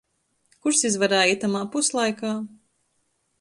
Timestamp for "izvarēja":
0.89-1.35